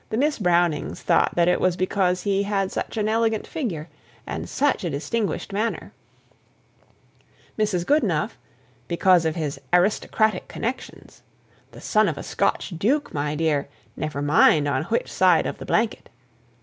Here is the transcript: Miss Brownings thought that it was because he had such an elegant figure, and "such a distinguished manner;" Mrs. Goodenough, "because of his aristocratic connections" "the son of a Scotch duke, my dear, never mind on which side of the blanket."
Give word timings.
Miss 0.09 0.39
Brownings 0.39 1.03
thought 1.03 1.35
that 1.35 1.47
it 1.47 1.61
was 1.61 1.77
because 1.77 2.23
he 2.23 2.41
had 2.41 2.71
such 2.71 2.97
an 2.97 3.07
elegant 3.07 3.45
figure, 3.45 3.87
and 4.25 4.49
"such 4.49 4.83
a 4.83 4.89
distinguished 4.89 5.53
manner;" 5.53 5.93
Mrs. 7.55 7.85
Goodenough, 7.85 8.31
"because 8.87 9.25
of 9.27 9.35
his 9.35 9.61
aristocratic 9.71 10.47
connections" 10.47 11.21
"the 11.71 11.81
son 11.81 12.07
of 12.09 12.17
a 12.17 12.23
Scotch 12.23 12.73
duke, 12.75 13.13
my 13.13 13.35
dear, 13.35 13.69
never 13.95 14.23
mind 14.23 14.67
on 14.67 14.85
which 14.85 15.11
side 15.13 15.45
of 15.45 15.59
the 15.59 15.67
blanket." 15.67 16.09